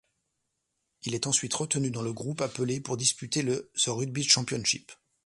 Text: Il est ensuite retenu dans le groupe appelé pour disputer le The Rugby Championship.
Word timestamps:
Il 1.03 1.13
est 1.13 1.27
ensuite 1.27 1.53
retenu 1.53 1.91
dans 1.91 2.01
le 2.01 2.11
groupe 2.11 2.41
appelé 2.41 2.79
pour 2.81 2.97
disputer 2.97 3.43
le 3.43 3.71
The 3.77 3.85
Rugby 3.89 4.23
Championship. 4.23 4.91